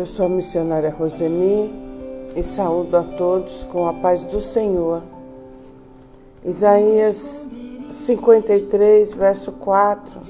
[0.00, 1.70] Eu sou a missionária Roseni
[2.34, 5.02] e saúdo a todos com a paz do Senhor.
[6.42, 7.46] Isaías
[7.90, 10.20] 53, verso 4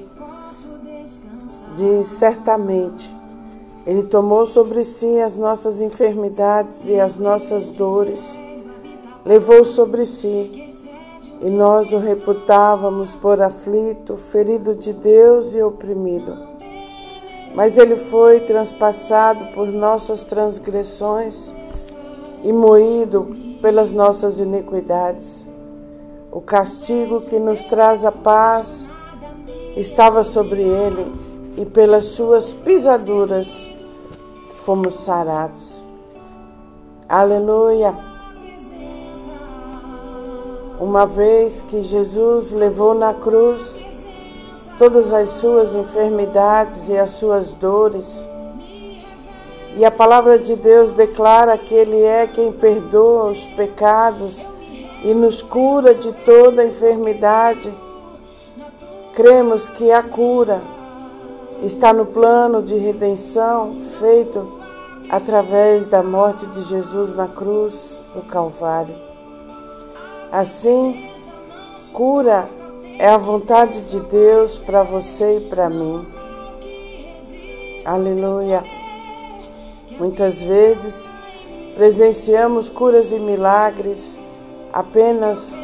[1.77, 3.08] diz: Certamente
[3.86, 8.36] Ele tomou sobre si as nossas enfermidades e as nossas dores,
[9.25, 10.66] levou sobre si,
[11.43, 16.50] e nós o reputávamos por aflito, ferido de Deus e oprimido
[17.54, 21.53] mas ele foi transpassado por nossas transgressões
[22.45, 25.46] e moído pelas nossas iniquidades.
[26.31, 28.86] O castigo que nos traz a paz
[29.77, 31.13] estava sobre ele,
[31.57, 33.69] e pelas suas pisaduras
[34.64, 35.83] fomos sarados.
[37.08, 37.94] Aleluia!
[40.78, 43.84] Uma vez que Jesus levou na cruz
[44.81, 48.27] todas as suas enfermidades e as suas dores.
[49.77, 54.42] E a palavra de Deus declara que Ele é quem perdoa os pecados
[55.05, 57.70] e nos cura de toda enfermidade.
[59.14, 60.62] Cremos que a cura
[61.62, 64.51] está no plano de redenção feito
[65.11, 68.95] através da morte de Jesus na cruz do Calvário.
[70.33, 71.06] Assim,
[71.92, 72.48] cura
[73.00, 76.06] é a vontade de Deus para você e para mim.
[77.82, 78.62] Aleluia.
[79.98, 81.10] Muitas vezes
[81.74, 84.20] presenciamos curas e milagres
[84.70, 85.58] apenas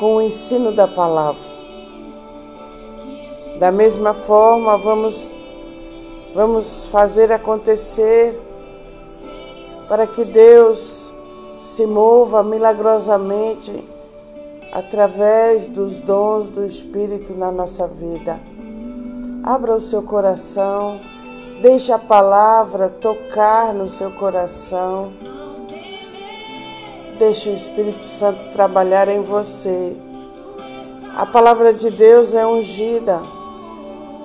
[0.00, 1.42] com o ensino da palavra.
[3.58, 5.30] Da mesma forma, vamos
[6.34, 8.34] vamos fazer acontecer
[9.86, 11.12] para que Deus
[11.60, 13.97] se mova milagrosamente
[14.72, 18.38] através dos dons do Espírito na nossa vida.
[19.42, 21.00] Abra o seu coração,
[21.62, 25.12] deixe a palavra tocar no seu coração.
[27.18, 29.96] Deixe o Espírito Santo trabalhar em você.
[31.16, 33.20] A palavra de Deus é ungida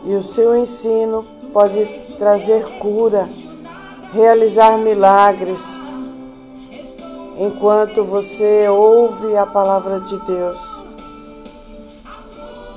[0.05, 1.85] e o seu ensino pode
[2.19, 3.27] trazer cura,
[4.13, 5.82] realizar milagres
[7.37, 10.83] enquanto você ouve a palavra de Deus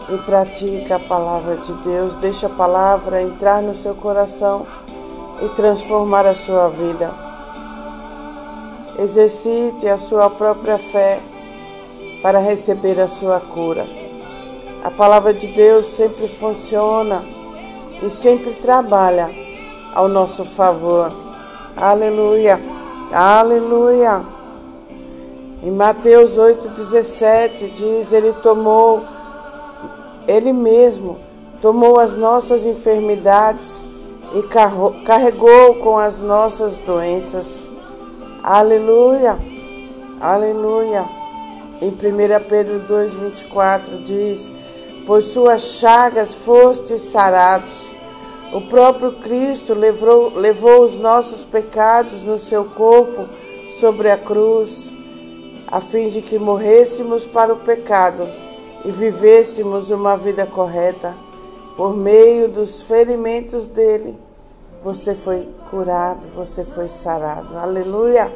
[0.09, 4.67] e pratica a palavra de Deus, deixa a palavra entrar no seu coração
[5.43, 7.11] e transformar a sua vida.
[8.99, 11.21] Exercite a sua própria fé
[12.23, 13.87] para receber a sua cura.
[14.85, 17.23] A palavra de Deus sempre funciona
[18.03, 19.29] e sempre trabalha
[19.95, 21.13] ao nosso favor.
[21.77, 22.59] Aleluia,
[23.13, 24.36] aleluia.
[25.63, 29.03] Em Mateus 8,17 diz: Ele tomou,
[30.29, 31.19] Ele mesmo
[31.63, 33.85] tomou as nossas enfermidades
[34.35, 34.43] e
[35.05, 37.67] carregou com as nossas doenças.
[38.43, 39.39] Aleluia,
[40.21, 41.05] aleluia.
[41.81, 41.95] Em 1
[42.49, 44.53] Pedro 2,24 diz:
[45.07, 47.97] Por suas chagas fostes sarados.
[48.53, 53.27] O próprio Cristo levou, levou os nossos pecados no seu corpo
[53.81, 54.96] sobre a cruz
[55.69, 58.27] a fim de que morrêssemos para o pecado
[58.85, 61.15] e vivêssemos uma vida correta.
[61.77, 64.19] Por meio dos ferimentos dele,
[64.83, 67.59] você foi curado, você foi sarado.
[67.59, 68.33] Aleluia!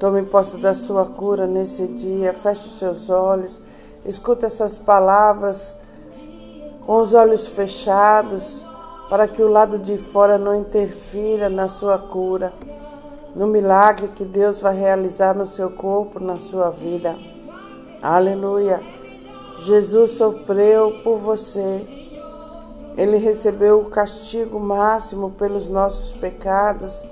[0.00, 3.60] Tome posse da sua cura nesse dia, feche os seus olhos,
[4.04, 5.76] escuta essas palavras
[6.84, 8.64] com os olhos fechados,
[9.08, 12.52] para que o lado de fora não interfira na sua cura
[13.34, 17.14] no milagre que Deus vai realizar no seu corpo, na sua vida.
[18.00, 18.80] Aleluia.
[19.58, 21.86] Jesus sofreu por você.
[22.96, 27.02] Ele recebeu o castigo máximo pelos nossos pecados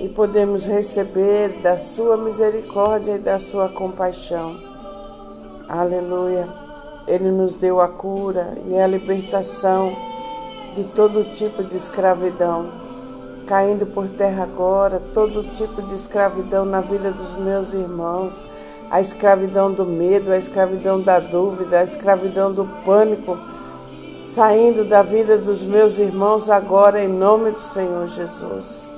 [0.00, 4.56] e podemos receber da sua misericórdia e da sua compaixão.
[5.68, 6.48] Aleluia.
[7.06, 9.94] Ele nos deu a cura e a libertação
[10.74, 12.85] de todo tipo de escravidão
[13.46, 18.44] caindo por terra agora todo tipo de escravidão na vida dos meus irmãos,
[18.90, 23.38] a escravidão do medo, a escravidão da dúvida, a escravidão do pânico,
[24.24, 28.90] saindo da vida dos meus irmãos agora em nome do Senhor Jesus.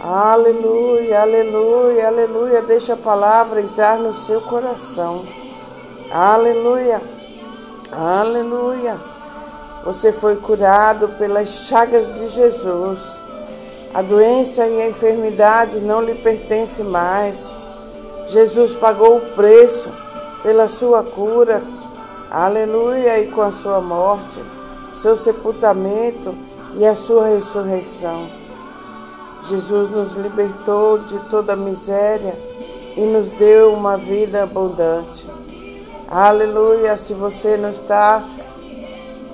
[0.00, 2.62] Aleluia, aleluia, aleluia.
[2.62, 5.24] Deixa a palavra entrar no seu coração.
[6.12, 7.00] Aleluia,
[7.90, 8.96] aleluia.
[9.84, 13.25] Você foi curado pelas chagas de Jesus.
[13.96, 17.50] A doença e a enfermidade não lhe pertencem mais.
[18.28, 19.90] Jesus pagou o preço
[20.42, 21.62] pela sua cura.
[22.30, 23.18] Aleluia!
[23.18, 24.38] E com a sua morte,
[24.92, 26.34] seu sepultamento
[26.76, 28.26] e a sua ressurreição.
[29.48, 32.34] Jesus nos libertou de toda miséria
[32.98, 35.26] e nos deu uma vida abundante.
[36.10, 36.98] Aleluia!
[36.98, 38.22] Se você não está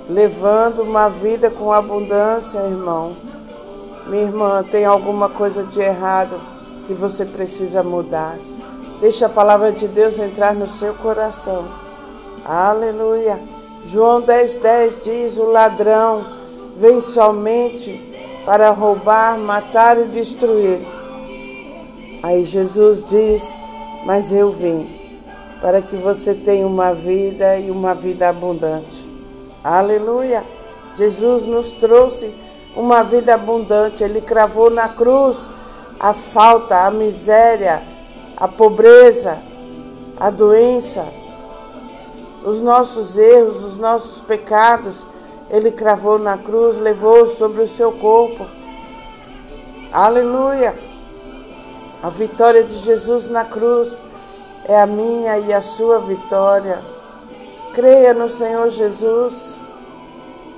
[0.09, 3.13] levando uma vida com abundância, irmão,
[4.07, 6.39] minha irmã, tem alguma coisa de errado
[6.87, 8.37] que você precisa mudar.
[8.99, 11.65] Deixa a palavra de Deus entrar no seu coração.
[12.45, 13.39] Aleluia.
[13.85, 16.25] João 10,10 10 diz: O ladrão
[16.77, 18.13] vem somente
[18.45, 20.79] para roubar, matar e destruir.
[22.21, 23.43] Aí Jesus diz:
[24.05, 24.87] Mas eu vim
[25.61, 29.05] para que você tenha uma vida e uma vida abundante.
[29.63, 30.43] Aleluia!
[30.97, 32.33] Jesus nos trouxe
[32.75, 34.03] uma vida abundante.
[34.03, 35.49] Ele cravou na cruz
[35.99, 37.81] a falta, a miséria,
[38.37, 39.37] a pobreza,
[40.19, 41.05] a doença,
[42.43, 45.05] os nossos erros, os nossos pecados.
[45.49, 48.45] Ele cravou na cruz, levou sobre o seu corpo.
[49.91, 50.73] Aleluia!
[52.01, 54.01] A vitória de Jesus na cruz
[54.65, 56.79] é a minha e a sua vitória.
[57.73, 59.61] Creia no Senhor Jesus.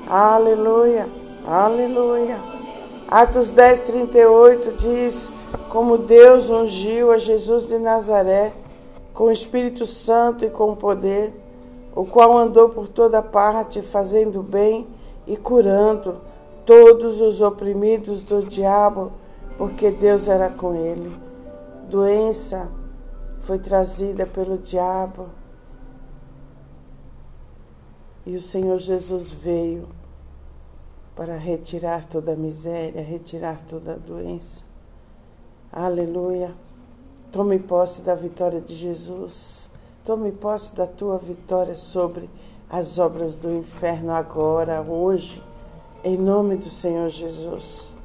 [0.07, 1.07] Aleluia!
[1.47, 2.39] Aleluia.
[3.07, 5.30] Atos 10, 38 diz:
[5.69, 8.51] Como Deus ungiu a Jesus de Nazaré
[9.13, 11.31] com o Espírito Santo e com poder,
[11.95, 14.88] o qual andou por toda parte fazendo bem
[15.27, 16.19] e curando
[16.65, 19.12] todos os oprimidos do diabo,
[19.56, 21.12] porque Deus era com ele.
[21.88, 22.71] Doença
[23.38, 25.27] foi trazida pelo diabo
[28.25, 29.88] e o Senhor Jesus veio
[31.15, 34.63] para retirar toda a miséria, retirar toda a doença.
[35.71, 36.51] Aleluia.
[37.31, 39.69] Tome posse da vitória de Jesus.
[40.03, 42.29] Tome posse da tua vitória sobre
[42.69, 45.41] as obras do inferno agora, hoje,
[46.03, 47.95] em nome do Senhor Jesus.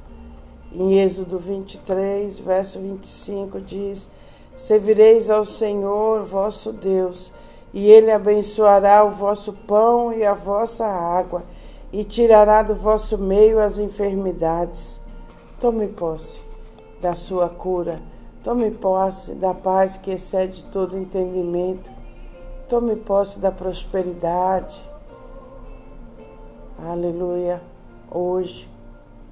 [0.73, 4.09] Em Êxodo 23, verso 25 diz:
[4.55, 7.33] Servireis ao Senhor vosso Deus,
[7.75, 11.43] e ele abençoará o vosso pão e a vossa água
[11.93, 15.01] e tirará do vosso meio as enfermidades.
[15.61, 16.41] Tome posse
[17.01, 18.01] da sua cura,
[18.45, 21.91] tome posse da paz que excede todo entendimento,
[22.69, 24.81] tome posse da prosperidade.
[26.79, 27.61] Aleluia.
[28.11, 28.69] Hoje,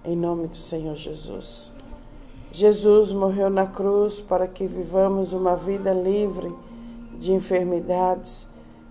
[0.04, 1.72] em nome do Senhor Jesus.
[2.50, 6.54] Jesus morreu na cruz para que vivamos uma vida livre
[7.18, 8.46] de enfermidades,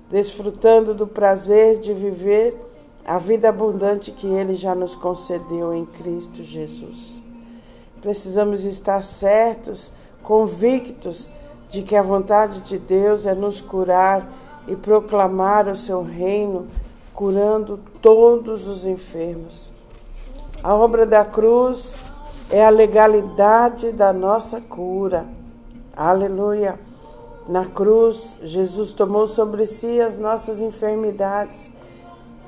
[0.10, 2.67] desfrutando do prazer de viver
[3.08, 7.24] a vida abundante que Ele já nos concedeu em Cristo Jesus.
[8.02, 11.30] Precisamos estar certos, convictos
[11.70, 14.28] de que a vontade de Deus é nos curar
[14.68, 16.68] e proclamar o seu reino,
[17.14, 19.72] curando todos os enfermos.
[20.62, 21.96] A obra da cruz
[22.50, 25.26] é a legalidade da nossa cura.
[25.96, 26.78] Aleluia!
[27.48, 31.72] Na cruz, Jesus tomou sobre si as nossas enfermidades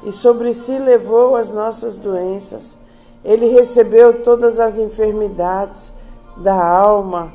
[0.04, 2.78] e sobre si levou as nossas doenças.
[3.24, 5.91] Ele recebeu todas as enfermidades
[6.38, 7.32] da alma,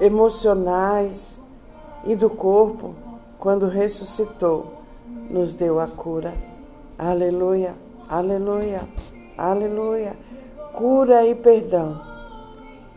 [0.00, 1.40] emocionais
[2.04, 2.94] e do corpo,
[3.38, 4.66] quando ressuscitou,
[5.28, 6.32] nos deu a cura.
[6.98, 7.74] Aleluia,
[8.08, 8.82] aleluia,
[9.36, 10.16] aleluia.
[10.74, 12.08] Cura e perdão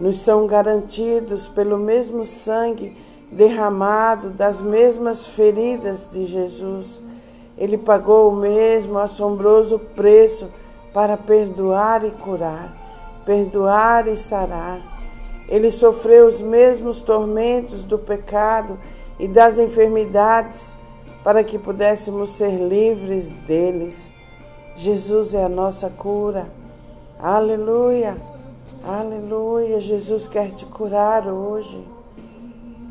[0.01, 2.97] nos são garantidos pelo mesmo sangue
[3.31, 7.03] derramado das mesmas feridas de Jesus
[7.61, 10.49] ele pagou o mesmo assombroso preço
[10.91, 12.75] para perdoar e curar,
[13.23, 14.81] perdoar e sarar.
[15.47, 18.79] Ele sofreu os mesmos tormentos do pecado
[19.19, 20.75] e das enfermidades
[21.23, 24.11] para que pudéssemos ser livres deles.
[24.75, 26.47] Jesus é a nossa cura.
[27.19, 28.17] Aleluia,
[28.83, 29.79] aleluia.
[29.79, 31.79] Jesus quer te curar hoje.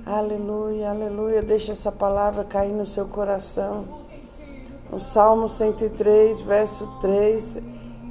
[0.07, 1.43] Aleluia, aleluia.
[1.43, 4.09] Deixa essa palavra cair no seu coração.
[4.91, 7.59] No Salmo 103, verso 3,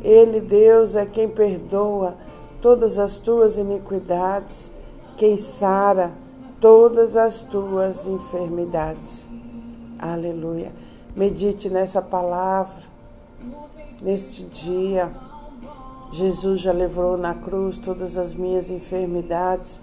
[0.01, 2.15] Ele, Deus, é quem perdoa
[2.61, 4.71] todas as tuas iniquidades,
[5.17, 6.11] quem sara
[6.61, 9.27] todas as tuas enfermidades.
[9.97, 10.71] Aleluia.
[11.15, 12.81] Medite nessa palavra,
[14.01, 15.11] neste dia.
[16.11, 19.79] Jesus já levou na cruz todas as minhas enfermidades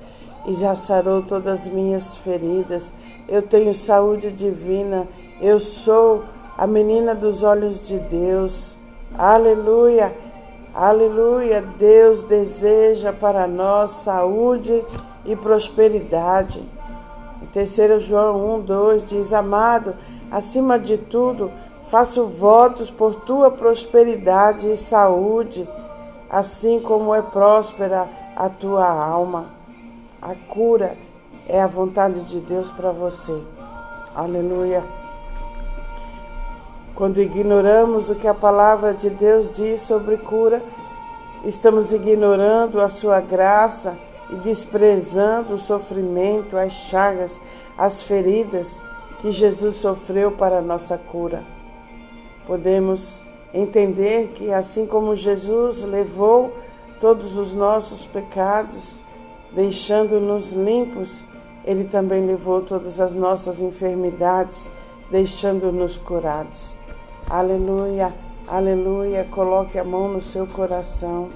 [0.46, 2.92] e já sarou todas as minhas feridas.
[3.28, 5.06] Eu tenho saúde divina.
[5.40, 6.24] Eu sou
[6.56, 8.76] a menina dos olhos de Deus.
[9.16, 10.12] Aleluia,
[10.74, 11.62] aleluia.
[11.78, 14.84] Deus deseja para nós saúde
[15.24, 16.62] e prosperidade.
[17.42, 19.94] Em 3 João 1, 2 diz: Amado,
[20.30, 21.50] acima de tudo,
[21.86, 25.68] Faço votos por tua prosperidade e saúde,
[26.28, 29.46] assim como é próspera a tua alma.
[30.20, 30.96] A cura
[31.46, 33.40] é a vontade de Deus para você.
[34.16, 34.82] Aleluia.
[36.96, 40.62] Quando ignoramos o que a palavra de Deus diz sobre cura,
[41.44, 43.98] estamos ignorando a sua graça
[44.30, 47.38] e desprezando o sofrimento, as chagas,
[47.76, 48.80] as feridas
[49.20, 51.44] que Jesus sofreu para a nossa cura.
[52.46, 53.22] Podemos
[53.52, 56.50] entender que, assim como Jesus levou
[56.98, 58.98] todos os nossos pecados,
[59.52, 61.22] deixando-nos limpos,
[61.62, 64.70] Ele também levou todas as nossas enfermidades,
[65.10, 66.75] deixando-nos curados.
[67.28, 68.12] Aleluia,
[68.46, 69.24] aleluia.
[69.24, 71.28] Coloque a mão no seu coração.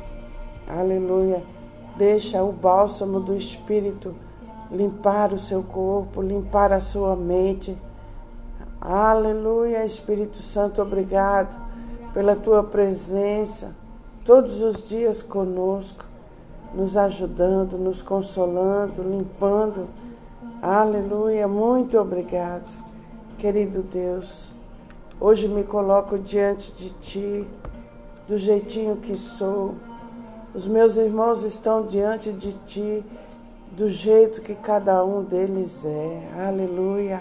[0.69, 1.43] Aleluia.
[1.97, 4.15] Deixa o bálsamo do Espírito
[4.71, 7.77] limpar o seu corpo, limpar a sua mente.
[8.81, 11.61] Aleluia, Espírito Santo, obrigado
[12.15, 13.75] pela tua presença
[14.25, 16.05] todos os dias conosco,
[16.73, 19.89] nos ajudando, nos consolando, limpando.
[20.63, 22.79] Aleluia, muito obrigado,
[23.37, 24.60] querido Deus.
[25.23, 27.47] Hoje me coloco diante de Ti,
[28.27, 29.75] do jeitinho que sou.
[30.55, 33.05] Os meus irmãos estão diante de Ti,
[33.73, 36.47] do jeito que cada um deles é.
[36.49, 37.21] Aleluia.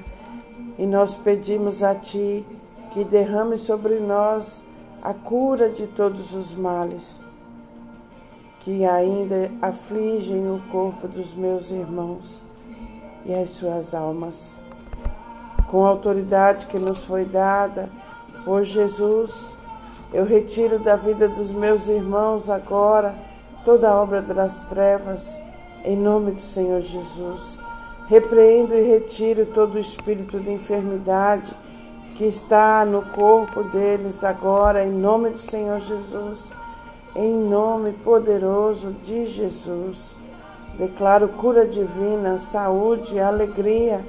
[0.77, 2.46] E nós pedimos a Ti
[2.94, 4.63] que derrame sobre nós
[5.01, 7.22] a cura de todos os males
[8.62, 12.46] que ainda afligem o corpo dos meus irmãos
[13.25, 14.58] e as suas almas
[15.69, 17.89] com a autoridade que nos foi dada
[18.43, 19.55] por Jesus,
[20.11, 23.13] eu retiro da vida dos meus irmãos agora
[23.63, 25.38] toda obra das trevas,
[25.83, 27.59] em nome do Senhor Jesus.
[28.07, 31.53] Repreendo e retiro todo o espírito de enfermidade
[32.15, 36.51] que está no corpo deles agora, em nome do Senhor Jesus.
[37.15, 40.17] Em nome poderoso de Jesus.
[40.77, 44.01] Declaro cura divina, saúde, alegria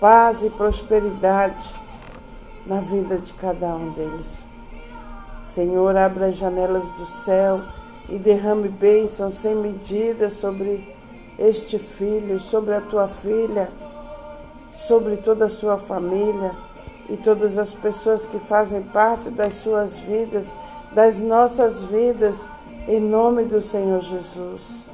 [0.00, 1.74] paz e prosperidade
[2.66, 4.44] na vida de cada um deles.
[5.42, 7.62] Senhor, abra as janelas do céu
[8.08, 10.94] e derrame bênçãos sem medida sobre
[11.38, 13.70] este filho, sobre a tua filha,
[14.70, 16.52] sobre toda a sua família
[17.08, 20.54] e todas as pessoas que fazem parte das suas vidas,
[20.92, 22.48] das nossas vidas,
[22.88, 24.84] em nome do Senhor Jesus.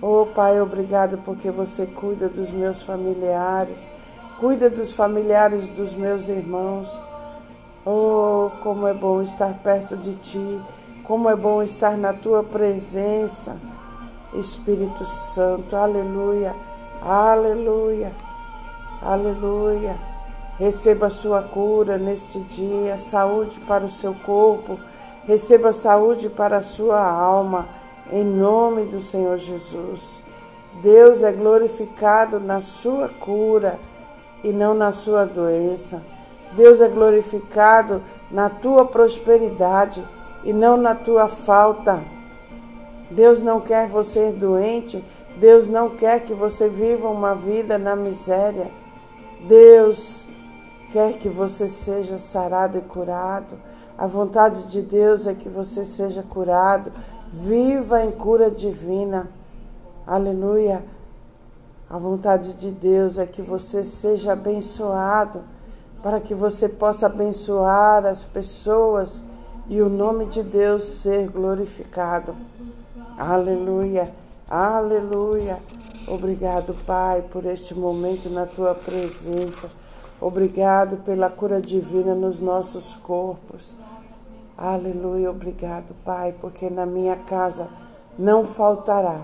[0.00, 3.88] Oh Pai, obrigado porque você cuida dos meus familiares
[4.38, 7.00] Cuida dos familiares dos meus irmãos.
[7.86, 10.60] Oh, como é bom estar perto de ti,
[11.04, 13.56] como é bom estar na tua presença,
[14.34, 15.76] Espírito Santo.
[15.76, 16.52] Aleluia,
[17.00, 18.10] aleluia,
[19.00, 19.96] aleluia.
[20.58, 24.80] Receba a sua cura neste dia, saúde para o seu corpo,
[25.28, 27.68] receba saúde para a sua alma,
[28.10, 30.24] em nome do Senhor Jesus.
[30.82, 33.78] Deus é glorificado na sua cura
[34.44, 36.00] e não na sua doença.
[36.52, 40.06] Deus é glorificado na tua prosperidade
[40.44, 42.00] e não na tua falta.
[43.10, 45.02] Deus não quer você doente,
[45.36, 48.70] Deus não quer que você viva uma vida na miséria.
[49.48, 50.26] Deus
[50.92, 53.56] quer que você seja sarado e curado.
[53.96, 56.92] A vontade de Deus é que você seja curado.
[57.28, 59.28] Viva em cura divina.
[60.06, 60.84] Aleluia.
[61.88, 65.42] A vontade de Deus é que você seja abençoado,
[66.02, 69.22] para que você possa abençoar as pessoas
[69.68, 72.34] e o nome de Deus ser glorificado.
[73.18, 74.12] Aleluia,
[74.48, 75.58] aleluia.
[76.08, 79.70] Obrigado, Pai, por este momento na tua presença.
[80.20, 83.76] Obrigado pela cura divina nos nossos corpos.
[84.56, 87.68] Aleluia, obrigado, Pai, porque na minha casa
[88.18, 89.22] não faltará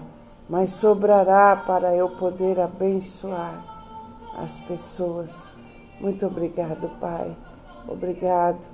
[0.50, 3.64] mas sobrará para eu poder abençoar
[4.36, 5.52] as pessoas.
[6.00, 7.30] Muito obrigado, Pai.
[7.86, 8.68] Obrigado.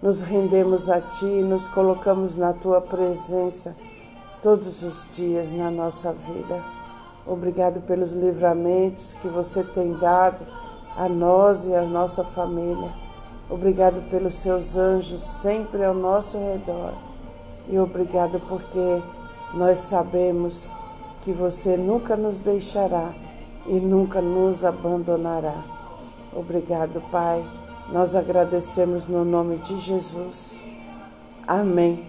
[0.00, 3.74] Nos rendemos a Ti e nos colocamos na Tua presença
[4.40, 6.62] todos os dias na nossa vida.
[7.26, 10.46] Obrigado pelos livramentos que você tem dado
[10.96, 12.90] a nós e a nossa família.
[13.50, 16.94] Obrigado pelos seus anjos sempre ao nosso redor.
[17.68, 19.02] E obrigado porque
[19.54, 20.70] nós sabemos
[21.28, 23.12] que você nunca nos deixará
[23.66, 25.62] e nunca nos abandonará.
[26.32, 27.44] Obrigado, Pai.
[27.92, 30.64] Nós agradecemos no nome de Jesus.
[31.46, 32.02] Amém.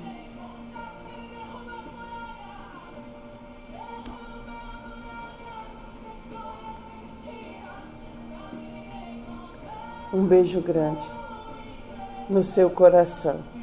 [10.13, 11.05] Um beijo grande.
[12.29, 13.59] no seu coração.